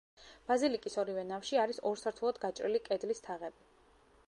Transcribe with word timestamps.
ბაზილიკის 0.51 0.97
ორივე 1.03 1.25
ნავში 1.33 1.59
არის 1.65 1.81
ორ 1.91 2.01
სართულად 2.05 2.41
გაჭრილი 2.47 2.83
კედლის 2.91 3.25
თაღები. 3.29 3.71